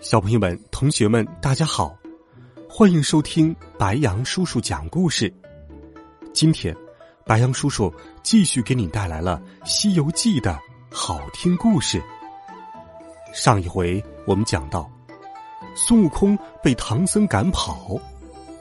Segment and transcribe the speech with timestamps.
[0.00, 1.94] 小朋友们、同学们，大家好，
[2.66, 5.30] 欢迎收听白杨叔叔讲故事。
[6.32, 6.74] 今天，
[7.26, 9.38] 白杨叔叔继续给你带来了
[9.68, 10.58] 《西游记》的
[10.90, 12.02] 好听故事。
[13.34, 14.90] 上一回我们讲到，
[15.74, 18.00] 孙悟空被唐僧赶跑，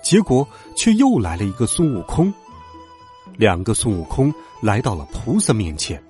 [0.04, 2.34] 结果却又来了一个孙悟空。
[3.38, 6.04] 两个孙悟空来到了菩萨面前，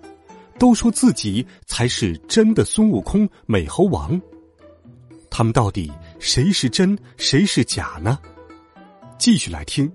[0.58, 4.20] 都说自己才是真的孙悟空美猴王。
[5.40, 5.90] 他们到底
[6.20, 8.20] 谁是真，谁是假呢？
[9.18, 9.88] 继续来听《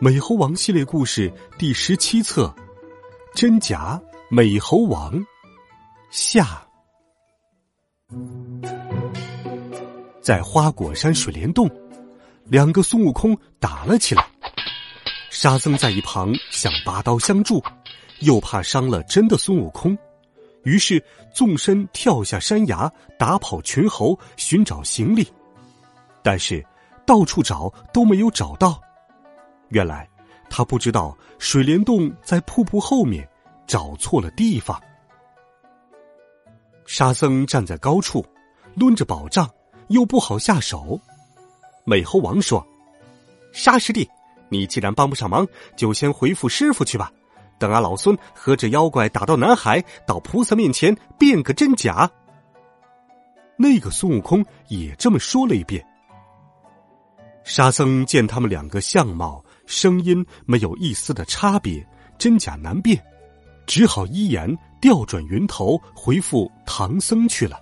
[0.00, 2.54] 美猴王》系列故事第十七册
[3.34, 5.14] 《真假美猴王》
[6.10, 6.62] 下。
[10.20, 11.66] 在花果山水帘洞，
[12.44, 14.28] 两个孙悟空打了起来。
[15.30, 17.64] 沙僧在一旁想拔刀相助，
[18.20, 19.96] 又怕伤了真的孙悟空。
[20.66, 21.00] 于是
[21.32, 25.24] 纵身跳下山崖，打跑群猴，寻找行李。
[26.24, 26.62] 但是
[27.06, 28.80] 到处找都没有找到。
[29.68, 30.08] 原来
[30.50, 33.26] 他不知道水帘洞在瀑布后面，
[33.64, 34.82] 找错了地方。
[36.84, 38.26] 沙僧站在高处，
[38.74, 39.48] 抡着宝杖，
[39.86, 41.00] 又不好下手。
[41.84, 42.66] 美猴王说
[43.54, 44.08] ：“沙师弟，
[44.48, 47.12] 你既然帮不上忙，就先回复师傅去吧。”
[47.58, 52.10] 等俺老孙和这妖怪打到南海，到菩萨面前辨个真假。
[53.56, 55.84] 那个孙悟空也这么说了一遍。
[57.44, 61.86] 沙僧见他们两个相貌、声音没有一丝的差别，
[62.18, 63.00] 真假难辨，
[63.66, 67.58] 只好依言调转云头回复唐僧去了。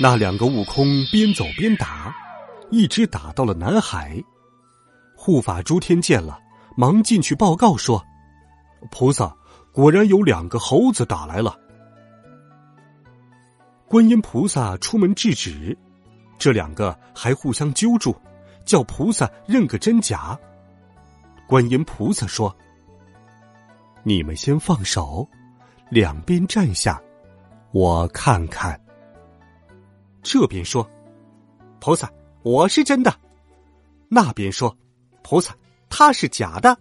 [0.00, 2.14] 那两个悟空边走边打，
[2.70, 4.16] 一直打到了南海。
[5.14, 6.38] 护法诸天见了。
[6.76, 8.04] 忙进去报告说
[8.90, 9.34] ：“菩萨，
[9.72, 11.58] 果然有两个猴子打来了。”
[13.86, 15.76] 观音菩萨出门制止，
[16.38, 18.16] 这两个还互相揪住，
[18.64, 20.38] 叫菩萨认个真假。
[21.46, 22.54] 观音菩萨说
[24.02, 25.28] ：“你们先放手，
[25.90, 27.00] 两边站下，
[27.72, 28.80] 我看看。”
[30.22, 30.88] 这边说
[31.80, 32.10] ：“菩萨，
[32.42, 33.14] 我是真的。”
[34.08, 34.74] 那边说
[35.22, 35.54] ：“菩萨。”
[35.94, 36.78] 他是假的。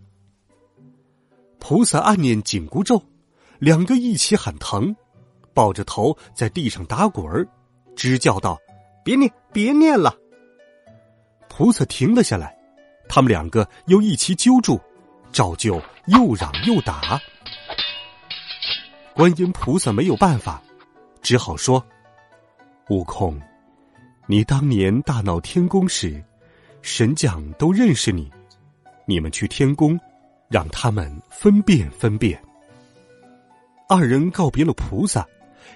[1.59, 3.03] 菩萨暗念紧箍咒，
[3.59, 4.95] 两个一起喊疼，
[5.53, 7.45] 抱着头在地上打滚儿，
[7.93, 8.57] 直叫道
[9.03, 10.15] ：“别念，别念了。”
[11.49, 12.57] 菩萨停了下来，
[13.09, 14.79] 他们两个又一起揪住，
[15.33, 17.19] 照旧又嚷又打。
[19.13, 20.63] 观音菩萨没有办法，
[21.21, 21.85] 只好说
[22.89, 23.37] ：“悟空，
[24.25, 26.23] 你当年大闹天宫时，
[26.81, 28.31] 神将都认识你。”
[29.11, 29.99] 你们去天宫，
[30.47, 32.41] 让他们分辨分辨。
[33.89, 35.27] 二人告别了菩萨，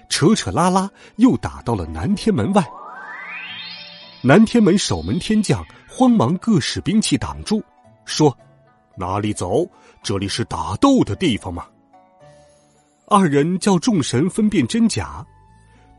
[0.08, 2.64] 扯扯拉拉又打到了南天门外。
[4.22, 7.62] 南天门守门天将慌忙各使兵器挡住，
[8.06, 8.34] 说
[8.96, 9.68] ：“哪里走？
[10.02, 11.66] 这里是打斗的地方吗？”
[13.06, 15.22] 二人叫众神分辨真假，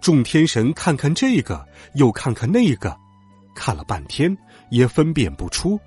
[0.02, 2.98] 众天神看看这个，又看看那个，
[3.54, 4.36] 看了半天
[4.72, 5.80] 也分辨不出。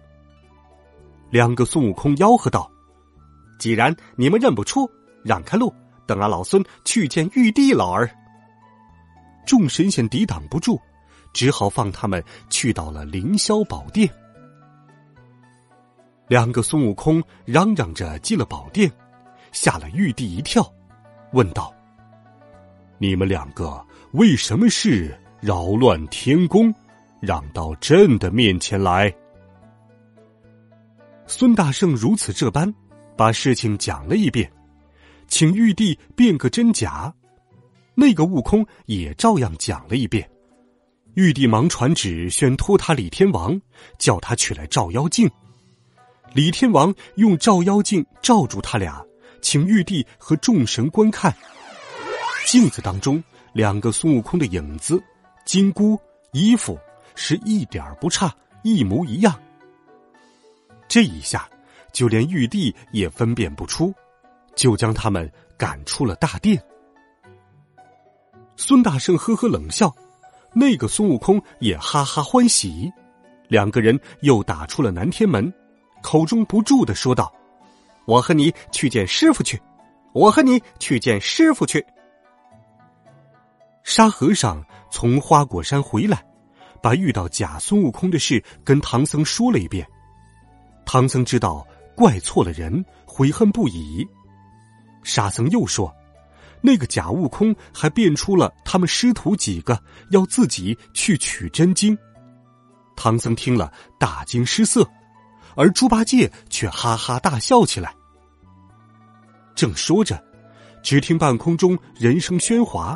[1.31, 2.71] 两个孙悟空吆喝道
[3.59, 4.91] ：“既然你们认不出，
[5.23, 5.73] 让开路，
[6.07, 8.11] 等俺老孙去见玉帝老儿。”
[9.47, 10.79] 众神仙抵挡不住，
[11.33, 14.09] 只好放他们去到了凌霄宝殿。
[16.27, 18.91] 两个孙悟空嚷嚷着进了宝殿，
[19.53, 20.65] 吓了玉帝一跳，
[21.33, 21.73] 问道
[22.99, 26.72] ：“你们两个为什么事扰乱天宫，
[27.21, 29.13] 让到朕的面前来？”
[31.32, 32.74] 孙大圣如此这般，
[33.16, 34.50] 把事情讲了一遍，
[35.28, 37.15] 请玉帝辨个真假。
[37.94, 40.28] 那个悟空也照样讲了一遍。
[41.15, 43.59] 玉帝忙传旨宣托他李天王，
[43.97, 45.30] 叫他取来照妖镜。
[46.34, 49.00] 李天王用照妖镜照住他俩，
[49.41, 51.32] 请玉帝和众神观看。
[52.44, 53.22] 镜子当中，
[53.53, 55.00] 两个孙悟空的影子、
[55.47, 55.97] 金箍、
[56.32, 56.77] 衣服
[57.15, 58.34] 是一点不差，
[58.65, 59.41] 一模一样。
[60.91, 61.48] 这一下，
[61.92, 63.95] 就连玉帝也分辨不出，
[64.57, 66.60] 就将他们赶出了大殿。
[68.57, 69.95] 孙大圣呵呵冷笑，
[70.53, 72.92] 那个孙悟空也哈哈欢喜，
[73.47, 75.54] 两个人又打出了南天门，
[76.03, 77.33] 口中不住的说道
[78.04, 79.63] ：“我和你去见师傅去，
[80.13, 81.87] 我和你去见师傅去。”
[83.84, 84.60] 沙和尚
[84.91, 86.21] 从花果山回来，
[86.83, 89.87] 把遇到假孙悟空的事跟唐僧说了一遍。
[90.84, 94.06] 唐僧知道怪错了人，悔恨不已。
[95.03, 95.94] 沙僧又说。
[96.62, 101.97] 那个假悟空还变出了他们师徒几个要自己去取真经，
[102.94, 104.86] 唐僧听了大惊失色，
[105.56, 107.94] 而猪八戒却哈哈大笑起来。
[109.54, 110.22] 正说着，
[110.82, 112.94] 只听半空中人声喧哗，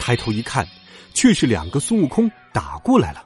[0.00, 0.66] 抬头一看，
[1.14, 3.24] 却是两个孙悟空打过来了。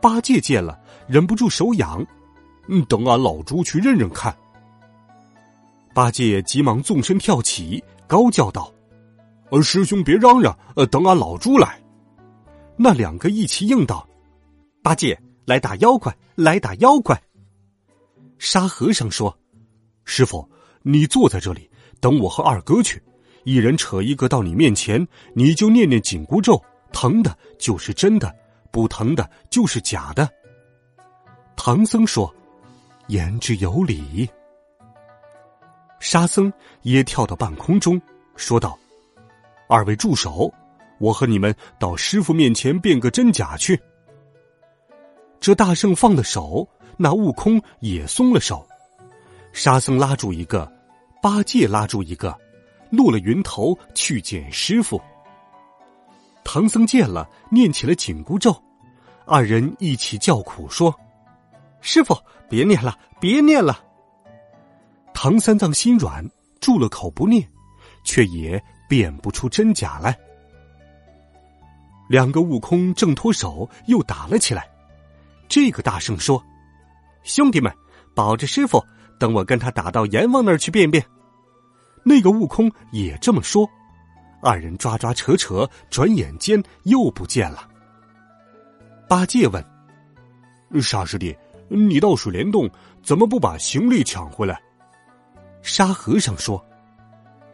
[0.00, 0.78] 八戒见了，
[1.08, 2.06] 忍不住手痒，
[2.68, 4.36] 嗯，等俺老猪去认认看。
[5.94, 7.82] 八戒急忙纵身跳起。
[8.06, 8.70] 高叫道
[9.50, 11.82] ：“呃，师兄别嚷嚷，呃，等俺老猪来。”
[12.76, 14.06] 那两个一齐应道
[14.84, 17.20] ：“八戒来打妖怪，来打妖怪。”
[18.38, 19.36] 沙和尚说
[20.04, 20.46] ：“师傅，
[20.82, 21.68] 你坐在这里，
[21.98, 23.02] 等我和二哥去，
[23.44, 26.62] 一人扯一个到你面前，你就念念紧箍咒，
[26.92, 28.32] 疼的就是真的，
[28.70, 30.28] 不疼的就是假的。”
[31.56, 32.32] 唐僧说
[33.08, 34.28] ：“言之有理。”
[36.00, 36.52] 沙僧
[36.82, 38.00] 也跳到半空中，
[38.36, 38.78] 说道
[39.68, 40.52] ：“二位住手！
[40.98, 43.80] 我和你们到师傅面前辨个真假去。”
[45.40, 46.66] 这大圣放了手，
[46.96, 48.66] 那悟空也松了手。
[49.52, 50.70] 沙僧拉住一个，
[51.22, 52.36] 八戒拉住一个，
[52.90, 55.00] 落了云头去见师傅。
[56.44, 58.54] 唐僧见了，念起了紧箍咒，
[59.26, 60.94] 二人一起叫苦说
[61.84, 62.16] ：“师傅，
[62.48, 63.84] 别念了，别念了。”
[65.12, 66.26] 唐三藏心软，
[66.60, 67.46] 住了口不念，
[68.04, 70.18] 却也辨不出真假来。
[72.08, 74.66] 两个悟空挣脱手，又打了起来。
[75.46, 76.42] 这个大圣说
[77.22, 77.70] ：“兄弟们，
[78.14, 78.82] 保着师傅，
[79.18, 81.04] 等我跟他打到阎王那儿去便便。”
[82.02, 83.68] 那个悟空也这么说。
[84.42, 87.68] 二人抓抓扯扯，转眼间又不见了。
[89.06, 89.64] 八戒问
[90.82, 91.34] ：“沙师弟，
[91.76, 92.68] 你到水帘洞，
[93.02, 94.60] 怎么不把行李抢回来？”
[95.62, 96.64] 沙和尚说：“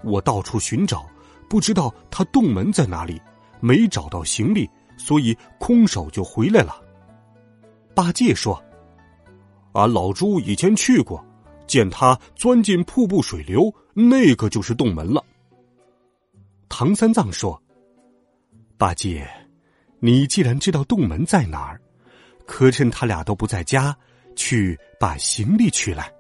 [0.03, 1.07] 我到处寻找，
[1.49, 3.21] 不知道他洞门在哪里，
[3.61, 6.75] 没找到行李，所以空手就回来了。”
[7.95, 8.61] 八戒说
[9.73, 11.25] ：“俺老猪以前去过，
[11.67, 15.25] 见他钻进瀑布水流，那个就是洞门了。”
[16.69, 17.61] 唐三藏说
[18.79, 19.29] ：“八戒，
[19.99, 21.81] 你既然知道洞门在哪儿，
[22.47, 23.97] 可趁他俩都不在家，
[24.41, 26.11] 去把行李取来。”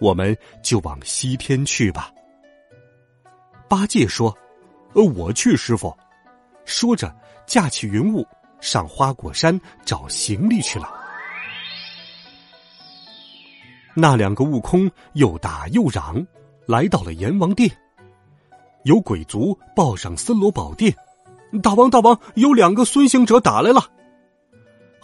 [0.00, 2.10] 我们就往西天去吧。
[3.68, 4.34] 八戒说
[4.94, 5.94] ：“呃，我去，师傅。”
[6.64, 7.14] 说着，
[7.46, 8.26] 架起云雾，
[8.60, 10.88] 上花果山找行李去了。
[13.94, 16.24] 那两个悟空又打又嚷，
[16.66, 17.68] 来到了阎王殿。
[18.84, 20.94] 有鬼卒报上森罗宝殿，
[21.60, 23.82] 大王，大王，有两个孙行者打来了。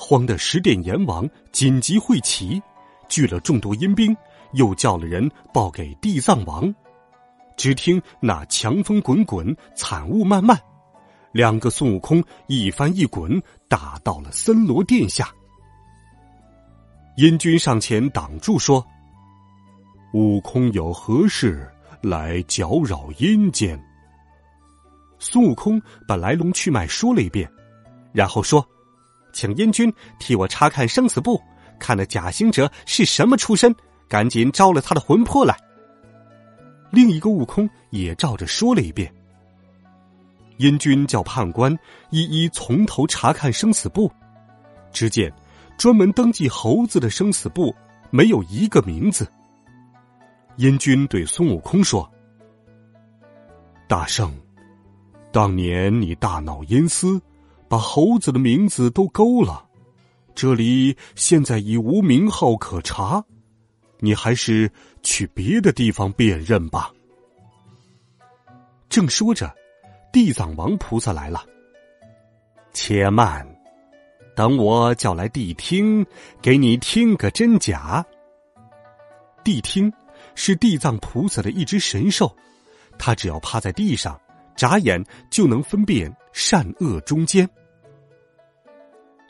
[0.06, 2.62] 慌的十殿阎王紧急会齐，
[3.08, 4.14] 聚了众多阴兵。
[4.52, 6.72] 又叫了人报给地藏王，
[7.56, 10.56] 只听那强风滚滚，惨雾漫漫，
[11.32, 15.28] 两个孙悟空一翻一滚，打到了森罗殿下。
[17.16, 18.86] 阴君上前挡住，说
[20.14, 21.68] ：“悟空有何事
[22.00, 23.76] 来搅扰阴间？”
[25.18, 27.50] 孙悟空把来龙去脉说了一遍，
[28.12, 28.64] 然后说
[29.34, 31.38] ：“请阴君替我查看生死簿，
[31.78, 33.74] 看那假行者是什么出身。”
[34.06, 35.58] 赶紧招了他的魂魄来。
[36.90, 39.12] 另一个悟空也照着说了一遍。
[40.58, 41.76] 阴君叫判官
[42.10, 44.12] 一一从头查看生死簿，
[44.92, 45.32] 只见
[45.78, 47.74] 专门登记猴子的生死簿
[48.10, 49.26] 没有一个名字。
[50.56, 52.08] 阴君对孙悟空说
[53.88, 54.32] ：“大圣，
[55.32, 57.20] 当年你大闹阴司，
[57.68, 59.64] 把猴子的名字都勾了，
[60.34, 63.24] 这里现在已无名号可查。”
[64.00, 64.70] 你还是
[65.02, 66.92] 去别的地方辨认吧。
[68.90, 69.50] 正说着，
[70.12, 71.42] 地藏王菩萨来了。
[72.74, 73.46] 且慢，
[74.36, 76.04] 等我叫来谛听，
[76.42, 78.04] 给你听个真假。
[79.42, 79.90] 谛听
[80.34, 82.36] 是地藏菩萨的一只神兽，
[82.98, 84.20] 它只要趴在地上，
[84.56, 87.48] 眨眼就能分辨善恶中间。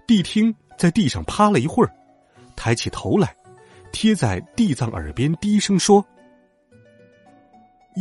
[0.06, 1.92] 谛听在地上趴了一会儿，
[2.56, 3.34] 抬起头来。
[3.90, 6.04] 贴在地藏耳边低声说：“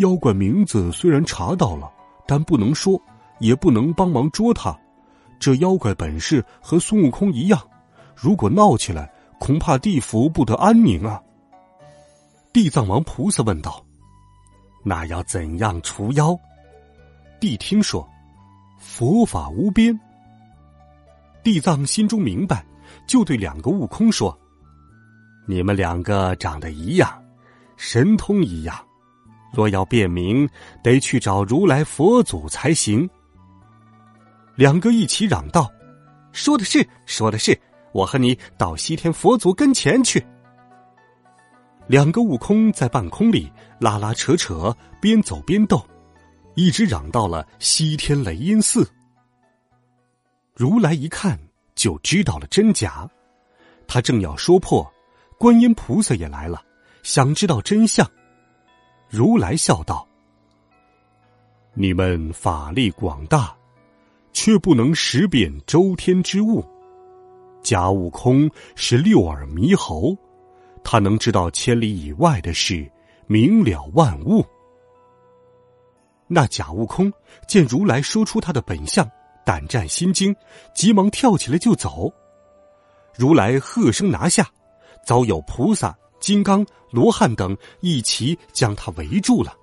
[0.01, 1.87] 妖怪名字虽然查到了，
[2.25, 2.99] 但不能说，
[3.39, 4.75] 也不能帮忙捉他，
[5.39, 7.61] 这妖怪本事和孙悟空一样，
[8.15, 11.21] 如果闹起来，恐怕地府不得安宁啊。
[12.51, 13.85] 地藏王菩萨问道
[14.83, 16.35] ：“那要怎样除妖？”
[17.43, 18.07] 谛听说
[18.79, 19.99] ：“佛法无边。”
[21.43, 22.65] 地藏心中明白，
[23.05, 24.39] 就对两个悟空说
[25.45, 27.21] ：“你们两个长得一样，
[27.75, 28.73] 神通一样，
[29.51, 30.47] 若要辨明，
[30.81, 33.09] 得去找如来佛祖才行。”
[34.55, 35.69] 两个一起嚷道
[36.31, 37.59] ：“说的是，说的是，
[37.91, 40.25] 我和你到西天佛祖跟前去。”
[41.87, 45.85] 两个悟空在半空里拉拉扯扯，边走边斗，
[46.55, 48.87] 一直嚷到了西天雷音寺。
[50.55, 51.39] 如来一看
[51.75, 53.09] 就知道了真假，
[53.87, 54.87] 他正要说破，
[55.37, 56.63] 观音菩萨也来了，
[57.01, 58.07] 想知道真相。
[59.09, 60.07] 如来笑道
[61.73, 63.55] ：“你们法力广大，
[64.31, 66.63] 却不能识辨周天之物。
[67.63, 70.15] 假悟空是六耳猕猴，
[70.83, 72.89] 他能知道千里以外的事，
[73.25, 74.45] 明了万物。”
[76.33, 77.13] 那假悟空
[77.47, 79.07] 见如来说出他的本相。
[79.45, 80.33] 胆战心惊，
[80.73, 82.11] 急忙跳起来就走。
[83.13, 84.49] 如来喝声拿下，
[85.05, 89.53] 早有菩萨、金刚、罗汉等一齐将他围住了。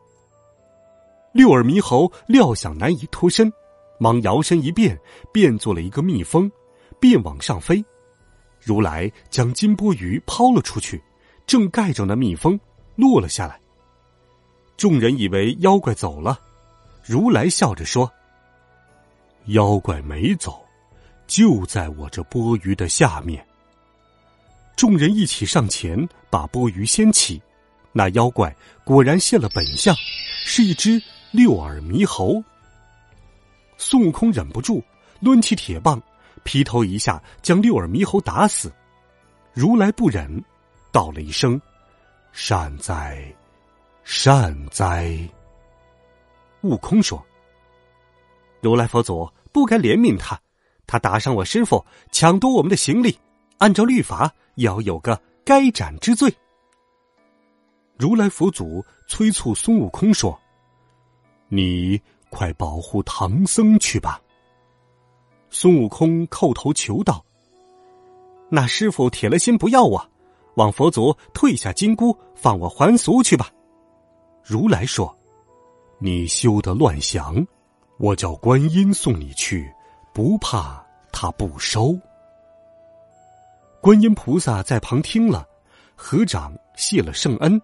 [1.32, 3.50] 六耳猕猴料想难以脱身，
[3.98, 5.00] 忙摇身一变，
[5.32, 6.50] 变做了一个蜜蜂，
[7.00, 7.82] 便往上飞。
[8.60, 11.02] 如来将金钵盂抛了出去，
[11.46, 12.60] 正盖着那蜜蜂，
[12.96, 13.58] 落了下来。
[14.76, 16.38] 众人以为妖怪走了，
[17.10, 18.08] 如来笑着说。
[19.46, 20.64] 妖怪没走，
[21.26, 23.44] 就在我这钵盂的下面。
[24.76, 27.42] 众人一起上前，把钵盂掀起，
[27.90, 29.92] 那妖怪果然现了本相，
[30.44, 31.02] 是一只
[31.32, 32.40] 六耳猕猴。
[33.76, 34.80] 孙悟空忍不住
[35.18, 36.00] 抡起铁棒，
[36.44, 38.72] 劈头一下将六耳猕猴打死。
[39.52, 40.40] 如来不忍，
[40.92, 41.60] 道了一声
[42.30, 43.20] ：“善哉，
[44.04, 45.28] 善哉。”
[46.62, 47.24] 悟空说。
[48.60, 50.38] 如来佛祖不该怜悯他，
[50.86, 53.18] 他打伤我师傅，抢夺我们的行李，
[53.58, 56.32] 按照律法要有个该斩之罪。
[57.96, 60.38] 如来佛祖催促孙悟空说
[61.48, 62.00] ：“你
[62.30, 64.20] 快保护唐僧去吧。”
[65.50, 67.24] 孙悟空叩头求道
[68.48, 70.10] ：“那师傅铁了心不要我，
[70.54, 73.50] 望佛祖退下金箍，放我还俗去吧。”
[74.42, 75.14] 如来说
[76.00, 77.46] ：“你休得乱想。”
[78.00, 79.70] 我叫观音送你去，
[80.14, 81.94] 不怕他不收。
[83.82, 85.46] 观音菩萨在旁听了，
[85.94, 87.60] 合掌谢了圣恩，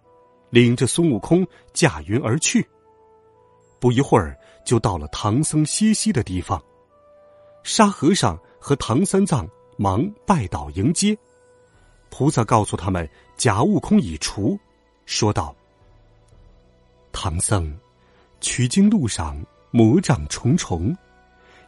[0.51, 2.69] 领着孙悟空驾云而去。
[3.81, 6.63] 不一会儿，就到了唐僧歇息的地方。
[7.63, 11.17] 沙和尚和唐三藏忙拜倒迎接。
[12.11, 14.59] 菩萨告诉他们，假悟空已除，
[15.07, 15.57] 说道
[17.11, 17.75] ：“唐僧，
[18.41, 19.37] 取经路上。”
[19.73, 20.97] 魔障重重，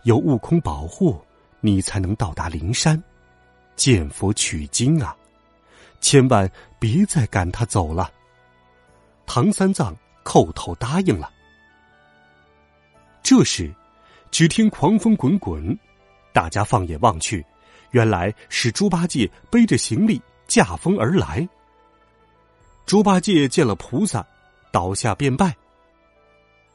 [0.04, 1.20] 有悟空保护，
[1.60, 3.02] 你才能到达灵山，
[3.76, 5.14] 见佛取经啊！
[6.00, 8.10] 千万别再赶他走了。
[9.26, 9.94] 唐三藏
[10.24, 11.30] 叩头答应了。
[13.22, 13.70] 这时，
[14.30, 15.78] 只听狂风滚滚，
[16.32, 17.44] 大家放眼望去，
[17.90, 21.46] 原来是猪八戒背着行李驾风而来。
[22.86, 24.26] 猪八戒见了菩萨，
[24.72, 25.54] 倒下便拜。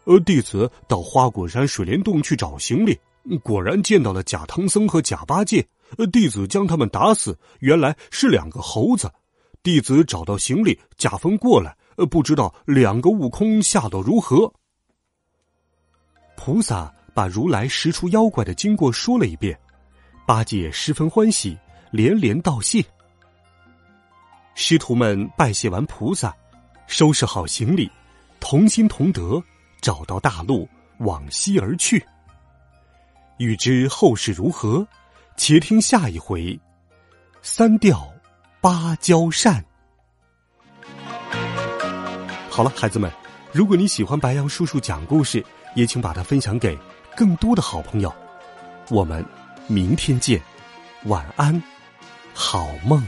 [0.05, 2.99] 呃，弟子到花果山水帘洞去找行李，
[3.41, 5.65] 果然见到了假唐僧和假八戒。
[5.97, 9.11] 呃，弟子将他们打死，原来是两个猴子。
[9.61, 14.51] 弟子找到行李，假风过来，呃，不知道两个悟空下落如何。
[16.35, 19.57] 菩萨把如来识出妖怪的经过说了一遍，
[20.25, 21.57] 八戒十分欢喜，
[21.91, 22.83] 连连道谢。
[24.55, 26.35] 师徒们拜谢完菩萨，
[26.87, 27.89] 收拾好行李，
[28.39, 29.41] 同心同德。
[29.83, 30.67] 找到大路，
[30.99, 32.03] 往西而去。
[33.37, 34.87] 欲知后事如何，
[35.35, 36.57] 且听下一回。
[37.41, 38.09] 三调
[38.61, 39.61] 芭蕉扇。
[42.49, 43.11] 好了，孩子们，
[43.51, 45.43] 如果你喜欢白杨叔叔讲故事，
[45.75, 46.79] 也请把它分享给
[47.13, 48.15] 更多的好朋友。
[48.89, 49.25] 我们
[49.67, 50.41] 明天见，
[51.03, 51.61] 晚安，
[52.33, 53.03] 好梦。